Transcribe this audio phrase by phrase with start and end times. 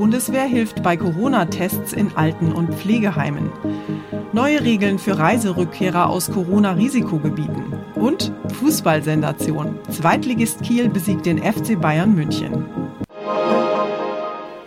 [0.00, 3.52] Bundeswehr hilft bei Corona-Tests in Alten- und Pflegeheimen.
[4.32, 7.74] Neue Regeln für Reiserückkehrer aus Corona-Risikogebieten.
[7.96, 9.78] Und Fußballsensation.
[9.90, 12.64] Zweitligist Kiel besiegt den FC Bayern München.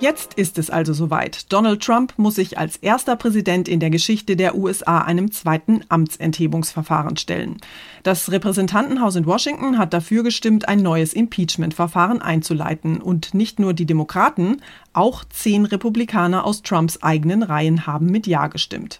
[0.03, 1.49] Jetzt ist es also soweit.
[1.53, 7.15] Donald Trump muss sich als erster Präsident in der Geschichte der USA einem zweiten Amtsenthebungsverfahren
[7.15, 7.55] stellen.
[8.03, 12.99] Das Repräsentantenhaus in Washington hat dafür gestimmt, ein neues Impeachment-Verfahren einzuleiten.
[12.99, 14.57] Und nicht nur die Demokraten,
[14.91, 18.99] auch zehn Republikaner aus Trumps eigenen Reihen haben mit Ja gestimmt.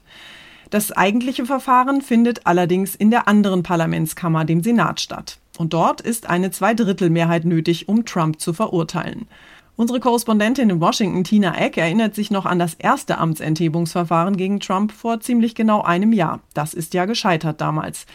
[0.70, 5.38] Das eigentliche Verfahren findet allerdings in der anderen Parlamentskammer, dem Senat, statt.
[5.58, 9.28] Und dort ist eine Zweidrittelmehrheit nötig, um Trump zu verurteilen.
[9.76, 14.92] Unsere Korrespondentin in Washington, Tina Eck, erinnert sich noch an das erste Amtsenthebungsverfahren gegen Trump
[14.92, 16.42] vor ziemlich genau einem Jahr.
[16.54, 18.06] Das ist ja gescheitert damals.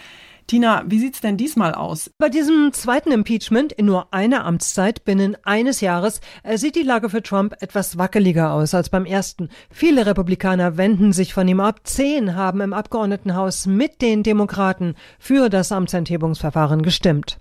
[0.49, 2.11] Tina, wie sieht's denn diesmal aus?
[2.17, 7.11] Bei diesem zweiten Impeachment in nur einer Amtszeit binnen eines Jahres äh, sieht die Lage
[7.11, 9.51] für Trump etwas wackeliger aus als beim ersten.
[9.71, 11.81] Viele Republikaner wenden sich von ihm ab.
[11.85, 17.37] Zehn haben im Abgeordnetenhaus mit den Demokraten für das Amtsenthebungsverfahren gestimmt.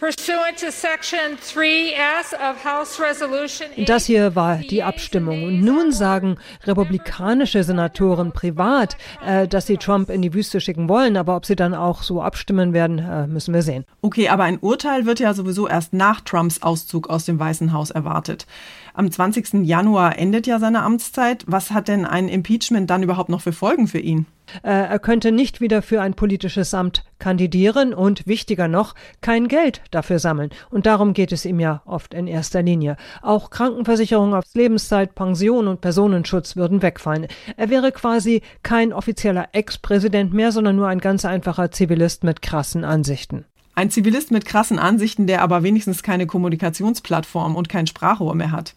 [3.85, 5.43] Das hier war die Abstimmung.
[5.45, 11.15] Und nun sagen republikanische Senatoren privat, äh, dass sie Trump in die Wüste schicken wollen.
[11.15, 13.85] Aber ob sie dann auch so abstimmen werden, äh, müssen wir sehen.
[14.01, 17.91] Okay, aber ein Urteil wird ja sowieso erst nach Trumps Auszug aus dem Weißen Haus
[17.91, 18.45] erwartet.
[18.93, 19.65] Am 20.
[19.65, 21.43] Januar endet ja seine Amtszeit.
[21.47, 24.25] Was hat denn ein Impeachment dann überhaupt noch für Folgen für ihn?
[24.63, 29.81] Äh, er könnte nicht wieder für ein politisches Amt kandidieren und wichtiger noch, kein Geld
[29.91, 30.51] dafür sammeln.
[30.69, 32.97] Und darum geht es ihm ja oft in erster Linie.
[33.21, 37.27] Auch Krankenversicherung auf Lebenszeit, Pension und Personenschutz würden wegfallen.
[37.55, 42.83] Er wäre quasi kein offizieller Ex-Präsident mehr, sondern nur ein ganz einfacher Zivilist mit krassen
[42.83, 43.45] Ansichten.
[43.75, 48.73] Ein Zivilist mit krassen Ansichten, der aber wenigstens keine Kommunikationsplattform und kein Sprachrohr mehr hat.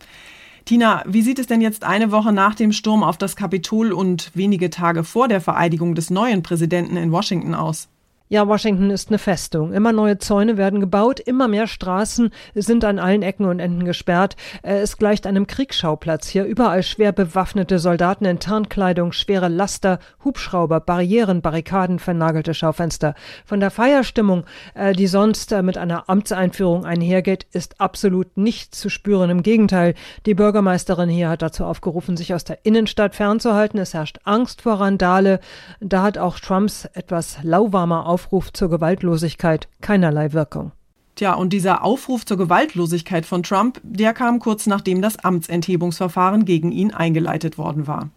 [0.71, 4.31] Tina, wie sieht es denn jetzt eine Woche nach dem Sturm auf das Kapitol und
[4.35, 7.89] wenige Tage vor der Vereidigung des neuen Präsidenten in Washington aus?
[8.33, 9.73] Ja, Washington ist eine Festung.
[9.73, 14.37] Immer neue Zäune werden gebaut, immer mehr Straßen sind an allen Ecken und Enden gesperrt.
[14.63, 16.29] Es gleicht einem Kriegsschauplatz.
[16.29, 23.17] Hier überall schwer bewaffnete Soldaten in Tarnkleidung, schwere Laster, Hubschrauber, Barrieren, Barrikaden, vernagelte Schaufenster.
[23.45, 24.45] Von der Feierstimmung,
[24.75, 29.31] äh, die sonst äh, mit einer Amtseinführung einhergeht, ist absolut nichts zu spüren.
[29.31, 29.95] Im Gegenteil,
[30.25, 33.81] die Bürgermeisterin hier hat dazu aufgerufen, sich aus der Innenstadt fernzuhalten.
[33.81, 35.41] Es herrscht Angst vor Randale.
[35.81, 40.73] Da hat auch Trumps etwas lauwarmer Auf Aufruf zur Gewaltlosigkeit keinerlei Wirkung.
[41.15, 46.71] Tja, und dieser Aufruf zur Gewaltlosigkeit von Trump, der kam kurz nachdem das Amtsenthebungsverfahren gegen
[46.71, 48.11] ihn eingeleitet worden war.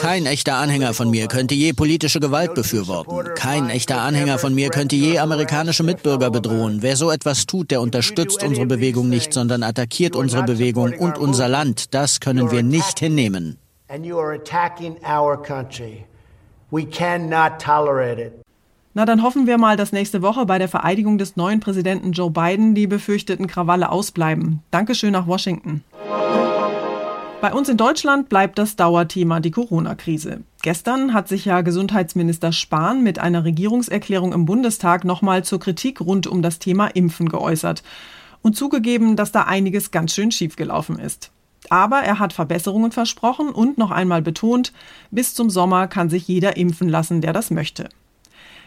[0.00, 3.34] Kein echter Anhänger von mir könnte je politische Gewalt befürworten.
[3.36, 6.82] Kein echter Anhänger von mir könnte je amerikanische Mitbürger bedrohen.
[6.82, 11.48] Wer so etwas tut, der unterstützt unsere Bewegung nicht, sondern attackiert unsere Bewegung und unser
[11.48, 11.94] Land.
[11.94, 13.58] Das können wir nicht hinnehmen.
[18.94, 22.30] Na, dann hoffen wir mal, dass nächste Woche bei der Vereidigung des neuen Präsidenten Joe
[22.30, 24.60] Biden die befürchteten Krawalle ausbleiben.
[24.70, 25.84] Dankeschön nach Washington.
[27.40, 30.40] Bei uns in Deutschland bleibt das Dauerthema die Corona-Krise.
[30.62, 36.26] Gestern hat sich ja Gesundheitsminister Spahn mit einer Regierungserklärung im Bundestag nochmal zur Kritik rund
[36.26, 37.82] um das Thema Impfen geäußert
[38.40, 41.33] und zugegeben, dass da einiges ganz schön schiefgelaufen ist.
[41.70, 44.72] Aber er hat Verbesserungen versprochen und noch einmal betont,
[45.10, 47.88] bis zum Sommer kann sich jeder impfen lassen, der das möchte.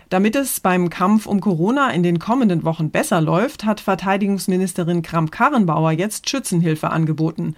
[0.10, 5.92] Damit es beim Kampf um Corona in den kommenden Wochen besser läuft, hat Verteidigungsministerin Kramp-Karrenbauer
[5.92, 7.56] jetzt Schützenhilfe angeboten.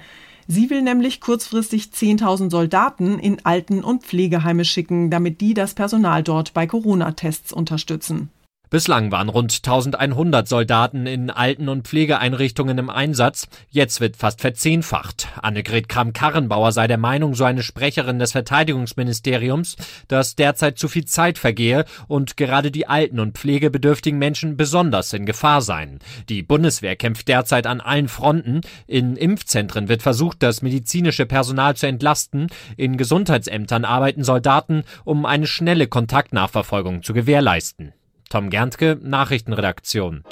[0.47, 6.23] Sie will nämlich kurzfristig 10.000 Soldaten in Alten- und Pflegeheime schicken, damit die das Personal
[6.23, 8.29] dort bei Corona-Tests unterstützen.
[8.69, 13.47] Bislang waren rund 1100 Soldaten in Alten- und Pflegeeinrichtungen im Einsatz.
[13.71, 15.27] Jetzt wird fast verzehnfacht.
[15.41, 19.75] Annegret Kramp-Karrenbauer sei der Meinung, so eine Sprecherin des Verteidigungsministeriums,
[20.07, 25.25] dass derzeit zu viel Zeit vergehe und gerade die alten und pflegebedürftigen Menschen besonders in
[25.25, 25.97] Gefahr seien.
[26.29, 28.61] Die Bundeswehr kämpft derzeit an allen Fronten.
[28.85, 32.47] In Impfzentren wird versucht, das medizinische Personal zu entlasten.
[32.77, 37.93] In Gesundheitsämtern arbeiten Soldaten, um eine schnelle Kontaktnachverfolgung zu gewährleisten.
[38.29, 40.23] Tom Gerntke, Nachrichtenredaktion.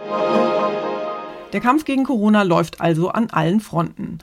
[1.52, 4.20] Der Kampf gegen Corona läuft also an allen Fronten.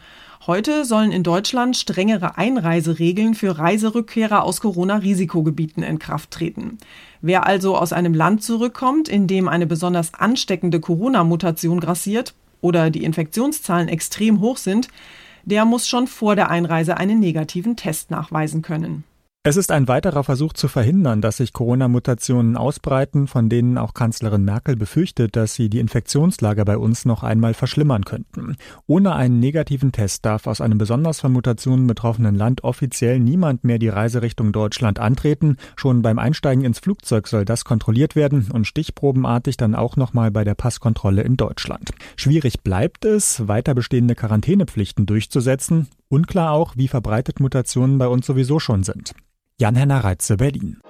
[0.46, 6.78] Heute sollen in Deutschland strengere Einreiseregeln für Reiserückkehrer aus Corona-Risikogebieten in Kraft treten.
[7.20, 13.02] Wer also aus einem Land zurückkommt, in dem eine besonders ansteckende Corona-Mutation grassiert oder die
[13.02, 14.86] Infektionszahlen extrem hoch sind,
[15.42, 19.02] der muss schon vor der Einreise einen negativen Test nachweisen können.
[19.46, 24.42] Es ist ein weiterer Versuch zu verhindern, dass sich Corona-Mutationen ausbreiten, von denen auch Kanzlerin
[24.42, 28.56] Merkel befürchtet, dass sie die Infektionslage bei uns noch einmal verschlimmern könnten.
[28.86, 33.78] Ohne einen negativen Test darf aus einem besonders von Mutationen betroffenen Land offiziell niemand mehr
[33.78, 35.58] die Reiserichtung Deutschland antreten.
[35.76, 40.44] Schon beim Einsteigen ins Flugzeug soll das kontrolliert werden und stichprobenartig dann auch nochmal bei
[40.44, 41.90] der Passkontrolle in Deutschland.
[42.16, 45.88] Schwierig bleibt es, weiter bestehende Quarantänepflichten durchzusetzen.
[46.08, 49.12] Unklar auch, wie verbreitet Mutationen bei uns sowieso schon sind.
[49.60, 50.80] Jan-Henner Reitze, Berlin.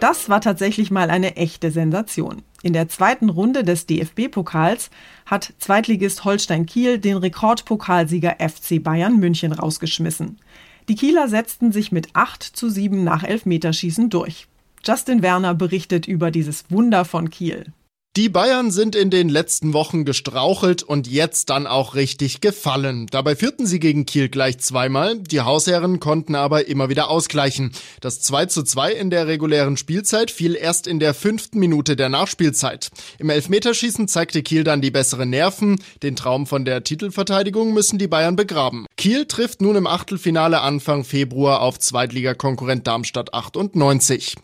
[0.00, 2.42] Das war tatsächlich mal eine echte Sensation.
[2.64, 4.90] In der zweiten Runde des DFB-Pokals
[5.24, 10.40] hat Zweitligist Holstein Kiel den Rekordpokalsieger FC Bayern München rausgeschmissen.
[10.88, 14.48] Die Kieler setzten sich mit 8 zu 7 nach Elfmeterschießen durch.
[14.84, 17.72] Justin Werner berichtet über dieses Wunder von Kiel.
[18.16, 23.08] Die Bayern sind in den letzten Wochen gestrauchelt und jetzt dann auch richtig gefallen.
[23.10, 25.18] Dabei führten sie gegen Kiel gleich zweimal.
[25.18, 27.72] Die Hausherren konnten aber immer wieder ausgleichen.
[28.00, 32.08] Das 2 zu 2 in der regulären Spielzeit fiel erst in der fünften Minute der
[32.08, 32.90] Nachspielzeit.
[33.18, 35.82] Im Elfmeterschießen zeigte Kiel dann die besseren Nerven.
[36.04, 38.86] Den Traum von der Titelverteidigung müssen die Bayern begraben.
[38.96, 44.36] Kiel trifft nun im Achtelfinale Anfang Februar auf Zweitligakonkurrent Darmstadt 98.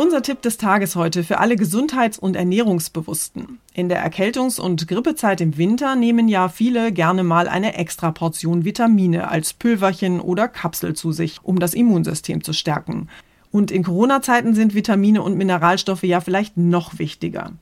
[0.00, 3.58] Unser Tipp des Tages heute für alle Gesundheits- und Ernährungsbewussten.
[3.74, 8.64] In der Erkältungs- und Grippezeit im Winter nehmen ja viele gerne mal eine extra Portion
[8.64, 13.08] Vitamine als Pülverchen oder Kapsel zu sich, um das Immunsystem zu stärken.
[13.50, 17.52] Und in Corona-Zeiten sind Vitamine und Mineralstoffe ja vielleicht noch wichtiger.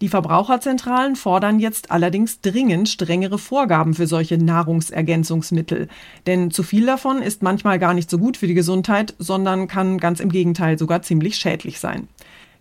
[0.00, 5.88] Die Verbraucherzentralen fordern jetzt allerdings dringend strengere Vorgaben für solche Nahrungsergänzungsmittel.
[6.26, 9.98] Denn zu viel davon ist manchmal gar nicht so gut für die Gesundheit, sondern kann
[9.98, 12.08] ganz im Gegenteil sogar ziemlich schädlich sein.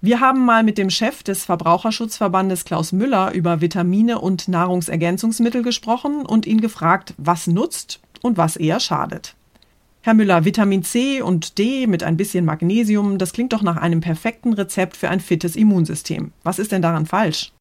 [0.01, 6.25] Wir haben mal mit dem Chef des Verbraucherschutzverbandes Klaus Müller über Vitamine und Nahrungsergänzungsmittel gesprochen
[6.25, 9.35] und ihn gefragt, was nutzt und was eher schadet.
[10.01, 13.99] Herr Müller, Vitamin C und D mit ein bisschen Magnesium, das klingt doch nach einem
[13.99, 16.31] perfekten Rezept für ein fittes Immunsystem.
[16.41, 17.51] Was ist denn daran falsch?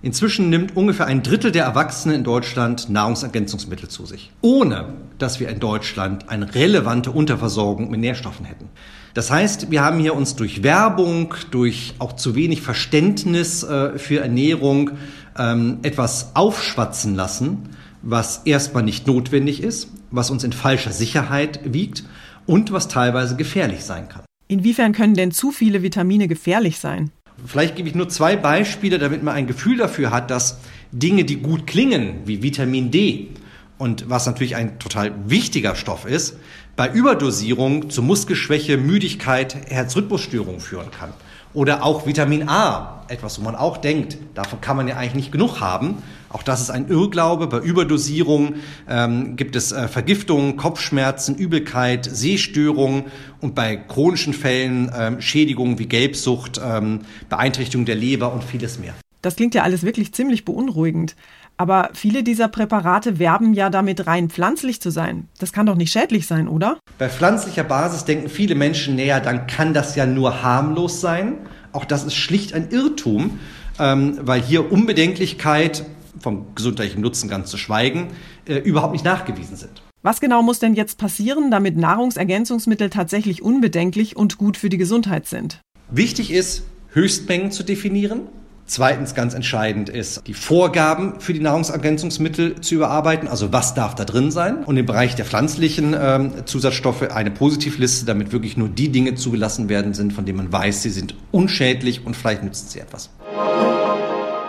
[0.00, 5.48] Inzwischen nimmt ungefähr ein Drittel der Erwachsenen in Deutschland Nahrungsergänzungsmittel zu sich, ohne dass wir
[5.48, 8.68] in Deutschland eine relevante Unterversorgung mit Nährstoffen hätten.
[9.14, 14.20] Das heißt, wir haben hier uns durch Werbung, durch auch zu wenig Verständnis äh, für
[14.20, 14.92] Ernährung
[15.36, 17.70] ähm, etwas aufschwatzen lassen,
[18.02, 22.04] was erstmal nicht notwendig ist, was uns in falscher Sicherheit wiegt
[22.46, 24.22] und was teilweise gefährlich sein kann.
[24.48, 27.10] Inwiefern können denn zu viele Vitamine gefährlich sein?
[27.46, 30.58] Vielleicht gebe ich nur zwei Beispiele, damit man ein Gefühl dafür hat, dass
[30.92, 33.30] Dinge, die gut klingen, wie Vitamin D
[33.78, 36.36] und was natürlich ein total wichtiger Stoff ist,
[36.76, 41.12] bei Überdosierung zu Muskelschwäche, Müdigkeit, Herzrhythmusstörungen führen kann.
[41.52, 45.32] Oder auch Vitamin A, etwas, wo man auch denkt, davon kann man ja eigentlich nicht
[45.32, 46.02] genug haben.
[46.34, 47.46] Auch das ist ein Irrglaube.
[47.46, 48.56] Bei Überdosierung
[48.88, 53.04] ähm, gibt es äh, Vergiftungen, Kopfschmerzen, Übelkeit, Sehstörungen
[53.40, 58.94] und bei chronischen Fällen ähm, Schädigungen wie Gelbsucht, ähm, Beeinträchtigung der Leber und vieles mehr.
[59.22, 61.14] Das klingt ja alles wirklich ziemlich beunruhigend.
[61.56, 65.28] Aber viele dieser Präparate werben ja damit rein pflanzlich zu sein.
[65.38, 66.78] Das kann doch nicht schädlich sein, oder?
[66.98, 71.36] Bei pflanzlicher Basis denken viele Menschen näher, dann kann das ja nur harmlos sein.
[71.70, 73.38] Auch das ist schlicht ein Irrtum,
[73.78, 75.84] ähm, weil hier Unbedenklichkeit
[76.20, 78.08] vom gesundheitlichen Nutzen ganz zu schweigen,
[78.46, 79.82] äh, überhaupt nicht nachgewiesen sind.
[80.02, 85.26] Was genau muss denn jetzt passieren, damit Nahrungsergänzungsmittel tatsächlich unbedenklich und gut für die Gesundheit
[85.26, 85.60] sind?
[85.90, 88.28] Wichtig ist, Höchstmengen zu definieren.
[88.66, 94.06] Zweitens ganz entscheidend ist, die Vorgaben für die Nahrungsergänzungsmittel zu überarbeiten, also was darf da
[94.06, 94.64] drin sein.
[94.64, 99.68] Und im Bereich der pflanzlichen ähm, Zusatzstoffe eine Positivliste, damit wirklich nur die Dinge zugelassen
[99.68, 103.10] werden sind, von denen man weiß, sie sind unschädlich und vielleicht nützen sie etwas.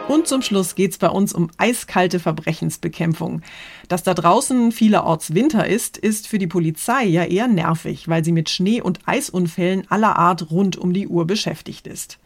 [0.08, 3.42] Und zum Schluss geht's bei uns um eiskalte Verbrechensbekämpfung.
[3.88, 8.32] Dass da draußen vielerorts Winter ist, ist für die Polizei ja eher nervig, weil sie
[8.32, 12.20] mit Schnee- und Eisunfällen aller Art rund um die Uhr beschäftigt ist.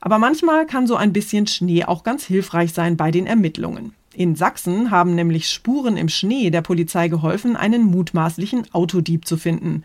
[0.00, 3.92] Aber manchmal kann so ein bisschen Schnee auch ganz hilfreich sein bei den Ermittlungen.
[4.14, 9.82] In Sachsen haben nämlich Spuren im Schnee der Polizei geholfen, einen mutmaßlichen Autodieb zu finden.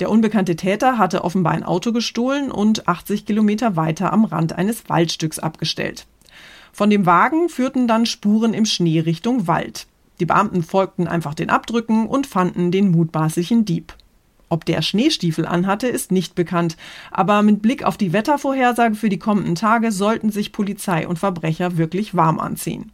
[0.00, 4.88] Der unbekannte Täter hatte offenbar ein Auto gestohlen und 80 Kilometer weiter am Rand eines
[4.88, 6.06] Waldstücks abgestellt.
[6.72, 9.86] Von dem Wagen führten dann Spuren im Schnee Richtung Wald.
[10.20, 13.94] Die Beamten folgten einfach den Abdrücken und fanden den mutmaßlichen Dieb.
[14.48, 16.76] Ob der Schneestiefel anhatte, ist nicht bekannt,
[17.10, 21.78] aber mit Blick auf die Wettervorhersage für die kommenden Tage sollten sich Polizei und Verbrecher
[21.78, 22.92] wirklich warm anziehen.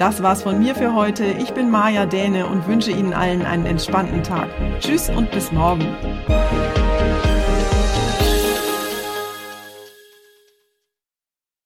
[0.00, 1.24] Das war's von mir für heute.
[1.24, 4.48] Ich bin Maja Däne und wünsche Ihnen allen einen entspannten Tag.
[4.80, 5.86] Tschüss und bis morgen.